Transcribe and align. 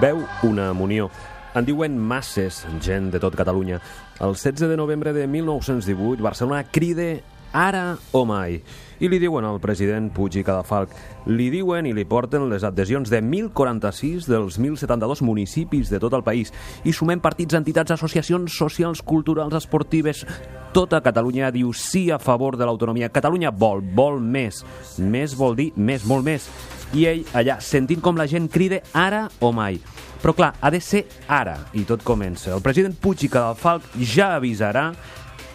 veu 0.00 0.24
una 0.42 0.72
munió. 0.72 1.10
En 1.54 1.66
diuen 1.66 1.98
masses, 1.98 2.62
gent 2.80 3.10
de 3.10 3.20
tot 3.20 3.34
Catalunya. 3.36 3.80
El 4.20 4.36
16 4.38 4.68
de 4.70 4.76
novembre 4.76 5.12
de 5.12 5.26
1918, 5.26 6.22
Barcelona 6.22 6.64
cride 6.64 7.22
ara 7.52 7.98
o 8.12 8.24
mai. 8.24 8.60
I 9.00 9.08
li 9.08 9.18
diuen 9.18 9.44
al 9.48 9.58
president 9.60 10.10
Puig 10.14 10.36
i 10.38 10.44
Cadafalc. 10.44 10.92
Li 11.26 11.48
diuen 11.50 11.88
i 11.88 11.94
li 11.96 12.04
porten 12.08 12.46
les 12.50 12.64
adhesions 12.64 13.10
de 13.10 13.20
1.046 13.22 14.28
dels 14.28 14.58
1.072 14.60 15.24
municipis 15.26 15.90
de 15.90 16.00
tot 16.00 16.14
el 16.16 16.24
país. 16.24 16.52
I 16.84 16.92
sumem 16.92 17.20
partits, 17.20 17.56
entitats, 17.58 17.96
associacions 17.96 18.56
socials, 18.56 19.02
culturals, 19.02 19.56
esportives... 19.58 20.26
Tota 20.70 21.00
Catalunya 21.02 21.48
diu 21.50 21.72
sí 21.74 22.12
a 22.14 22.20
favor 22.22 22.54
de 22.54 22.62
l'autonomia. 22.62 23.08
Catalunya 23.10 23.50
vol, 23.50 23.80
vol 23.82 24.20
més. 24.22 24.60
Més 25.02 25.34
vol 25.34 25.56
dir 25.58 25.72
més, 25.74 26.04
molt 26.06 26.22
més. 26.22 26.46
I 26.94 27.08
ell 27.10 27.24
allà, 27.34 27.58
sentint 27.58 27.98
com 27.98 28.14
la 28.14 28.28
gent 28.30 28.46
crida 28.46 28.78
ara 28.94 29.24
o 29.42 29.50
mai. 29.50 29.80
Però 30.20 30.34
clar, 30.36 30.52
ha 30.60 30.70
de 30.70 30.82
ser 30.84 31.06
ara, 31.28 31.56
i 31.72 31.86
tot 31.88 32.04
comença. 32.04 32.52
El 32.52 32.60
president 32.64 32.96
Puig 33.00 33.24
i 33.24 33.32
Cadafalc 33.32 33.86
ja 34.04 34.34
avisarà 34.36 34.90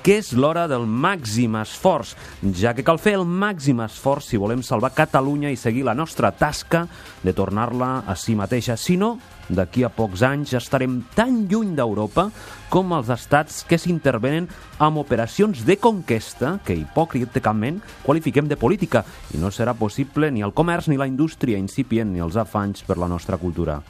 que 0.06 0.20
és 0.22 0.36
l'hora 0.38 0.68
del 0.70 0.84
màxim 0.86 1.56
esforç, 1.58 2.12
ja 2.54 2.76
que 2.78 2.84
cal 2.86 3.00
fer 3.02 3.16
el 3.18 3.24
màxim 3.26 3.80
esforç 3.82 4.28
si 4.30 4.38
volem 4.38 4.62
salvar 4.62 4.92
Catalunya 4.94 5.50
i 5.50 5.58
seguir 5.58 5.82
la 5.88 5.96
nostra 5.98 6.30
tasca 6.30 6.84
de 7.24 7.34
tornar-la 7.34 8.04
a 8.06 8.14
si 8.14 8.36
mateixa. 8.38 8.76
Si 8.78 9.00
no, 9.02 9.16
d'aquí 9.50 9.82
a 9.82 9.90
pocs 9.90 10.22
anys 10.28 10.54
estarem 10.60 11.00
tan 11.18 11.48
lluny 11.50 11.74
d'Europa 11.78 12.28
com 12.70 12.94
els 12.94 13.10
estats 13.14 13.64
que 13.66 13.80
s'intervenen 13.82 14.46
amb 14.78 15.02
operacions 15.02 15.64
de 15.66 15.80
conquesta 15.82 16.60
que 16.66 16.78
hipòcritament 16.78 17.82
qualifiquem 18.06 18.46
de 18.46 18.60
política 18.62 19.02
i 19.34 19.42
no 19.42 19.50
serà 19.50 19.74
possible 19.74 20.30
ni 20.30 20.46
el 20.46 20.54
comerç 20.54 20.90
ni 20.90 21.02
la 21.02 21.10
indústria 21.10 21.58
incipient 21.58 22.14
ni 22.14 22.22
els 22.22 22.38
afanys 22.38 22.86
per 22.86 23.02
la 23.02 23.10
nostra 23.10 23.42
cultura. 23.42 23.82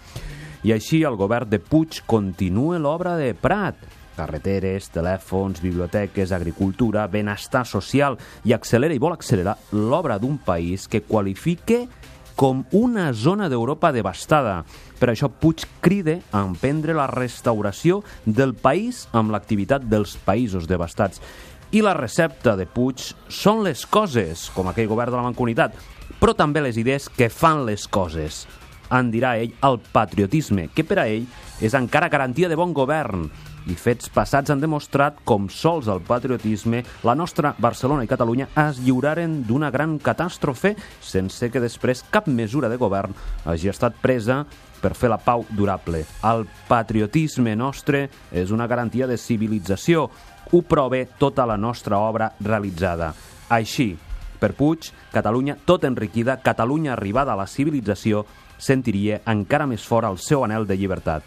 I 0.66 0.72
així 0.74 1.04
el 1.06 1.14
govern 1.14 1.46
de 1.46 1.60
Puig 1.62 2.00
continua 2.10 2.80
l'obra 2.82 3.12
de 3.20 3.36
Prat, 3.38 3.78
carreteres, 4.16 4.88
telèfons, 4.90 5.60
biblioteques, 5.62 6.32
agricultura, 6.34 7.04
benestar 7.06 7.68
social 7.70 8.18
i 8.42 8.56
accelera 8.56 8.96
i 8.96 9.02
vol 9.04 9.14
accelerar 9.14 9.54
l'obra 9.78 10.18
d'un 10.18 10.40
país 10.42 10.88
que 10.90 11.04
qualifique 11.06 11.84
com 12.34 12.66
una 12.74 13.12
zona 13.14 13.46
d'Europa 13.46 13.94
devastada. 13.94 14.64
Per 14.98 15.12
això 15.14 15.30
Puig 15.30 15.68
cride 15.86 16.24
a 16.34 16.42
emprendre 16.42 16.98
la 16.98 17.06
restauració 17.14 18.02
del 18.26 18.58
país 18.58 19.06
amb 19.14 19.38
l'activitat 19.38 19.86
dels 19.86 20.18
països 20.18 20.66
devastats. 20.66 21.22
I 21.78 21.86
la 21.86 21.94
recepta 21.94 22.58
de 22.58 22.66
Puig 22.66 23.12
són 23.30 23.62
les 23.70 23.86
coses, 23.86 24.50
com 24.58 24.74
aquell 24.74 24.90
govern 24.90 25.14
de 25.14 25.22
la 25.22 25.30
Mancomunitat, 25.30 25.78
però 26.18 26.34
també 26.34 26.66
les 26.66 26.82
idees 26.82 27.06
que 27.06 27.30
fan 27.30 27.68
les 27.70 27.86
coses. 27.86 28.48
En 28.96 29.12
dirà 29.12 29.36
ell 29.42 29.52
el 29.68 29.82
patriotisme, 29.92 30.70
que 30.72 30.86
per 30.88 31.02
a 31.02 31.10
ell 31.12 31.26
és 31.64 31.76
encara 31.76 32.12
garantia 32.12 32.48
de 32.48 32.56
bon 32.56 32.72
govern, 32.76 33.28
i 33.66 33.74
fets 33.74 34.12
passats 34.14 34.52
han 34.54 34.62
demostrat 34.62 35.18
com 35.26 35.48
sols 35.50 35.90
el 35.90 36.04
patriotisme, 36.06 36.84
la 37.04 37.16
nostra 37.18 37.56
Barcelona 37.58 38.06
i 38.06 38.10
Catalunya 38.10 38.48
es 38.68 38.80
lliuraren 38.86 39.40
d'una 39.48 39.72
gran 39.74 39.98
catàstrofe 40.00 40.76
sense 41.02 41.50
que 41.50 41.64
després 41.64 42.04
cap 42.14 42.30
mesura 42.30 42.70
de 42.70 42.78
govern 42.78 43.16
hagi 43.46 43.72
estat 43.74 43.98
presa 44.02 44.44
per 44.82 44.94
fer 44.94 45.10
la 45.10 45.18
pau 45.18 45.48
durable. 45.50 46.04
El 46.24 46.46
patriotisme 46.70 47.56
nostre 47.58 48.06
és 48.32 48.54
una 48.54 48.68
garantia 48.70 49.10
de 49.10 49.18
civilització. 49.18 50.10
Ho 50.54 50.62
prové 50.62 51.08
tota 51.18 51.48
la 51.50 51.58
nostra 51.58 51.98
obra 51.98 52.30
realitzada. 52.40 53.16
Així, 53.50 53.96
per 54.46 54.54
Puig, 54.54 54.92
Catalunya 55.10 55.58
tot 55.66 55.88
enriquida, 55.90 56.38
Catalunya 56.38 56.94
arribada 56.94 57.34
a 57.34 57.40
la 57.40 57.48
civilització, 57.50 58.28
sentiria 58.62 59.24
encara 59.26 59.66
més 59.66 59.82
fort 59.82 60.06
el 60.06 60.20
seu 60.22 60.46
anel 60.46 60.68
de 60.70 60.78
llibertat. 60.78 61.26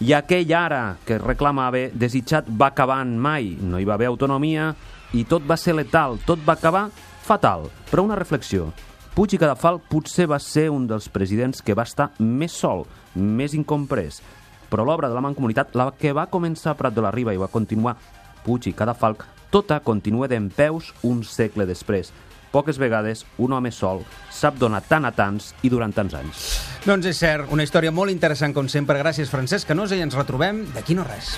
I 0.00 0.14
aquell 0.16 0.54
ara 0.56 0.96
que 1.04 1.18
reclamava 1.20 1.90
desitjat 1.92 2.48
va 2.48 2.70
acabar 2.72 3.02
en 3.04 3.18
mai. 3.20 3.54
No 3.60 3.76
hi 3.76 3.84
va 3.84 3.96
haver 3.96 4.08
autonomia 4.08 4.70
i 5.12 5.24
tot 5.28 5.44
va 5.44 5.56
ser 5.60 5.76
letal, 5.76 6.16
tot 6.24 6.40
va 6.48 6.56
acabar 6.56 6.88
fatal. 7.24 7.68
Però 7.90 8.04
una 8.04 8.16
reflexió. 8.16 8.70
Puig 9.12 9.36
i 9.36 9.40
Cadafal 9.40 9.80
potser 9.80 10.26
va 10.28 10.40
ser 10.40 10.70
un 10.72 10.88
dels 10.88 11.08
presidents 11.12 11.60
que 11.64 11.76
va 11.76 11.84
estar 11.84 12.10
més 12.18 12.56
sol, 12.56 12.86
més 13.14 13.52
incomprès. 13.56 14.22
Però 14.68 14.84
l'obra 14.84 15.08
de 15.08 15.16
la 15.16 15.24
Mancomunitat, 15.24 15.76
la 15.76 15.90
que 15.96 16.12
va 16.16 16.28
començar 16.28 16.72
a 16.72 16.76
Prat 16.80 16.96
de 16.96 17.04
la 17.04 17.12
Riba 17.12 17.36
i 17.36 17.40
va 17.40 17.52
continuar 17.52 17.98
Puig 18.44 18.68
i 18.68 18.76
Cadafalc, 18.76 19.24
tota 19.52 19.80
continua 19.80 20.28
d'en 20.28 20.50
peus 20.52 20.92
un 21.04 21.22
segle 21.24 21.64
després. 21.68 22.12
Poques 22.56 22.78
vegades 22.80 23.26
un 23.36 23.52
home 23.52 23.68
sol 23.68 23.98
sap 24.32 24.56
donar 24.56 24.80
tant 24.88 25.04
a 25.04 25.10
tants 25.12 25.50
i 25.60 25.68
durant 25.68 25.92
tants 25.92 26.14
anys. 26.16 26.44
Doncs 26.86 27.10
és 27.10 27.18
cert, 27.20 27.50
una 27.52 27.66
història 27.66 27.92
molt 27.92 28.14
interessant 28.14 28.54
com 28.56 28.70
sempre. 28.72 28.96
Gràcies, 29.02 29.28
Francesc 29.28 29.68
Canosa, 29.68 29.98
i 29.98 30.04
ens 30.06 30.16
retrobem 30.16 30.64
d'aquí 30.72 30.96
no 30.96 31.04
res. 31.04 31.34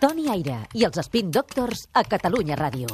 Toni 0.00 0.30
Aire 0.32 0.62
i 0.74 0.86
els 0.88 0.96
Spin 1.04 1.30
Doctors 1.30 1.84
a 1.92 2.02
Catalunya 2.08 2.56
Ràdio. 2.56 2.88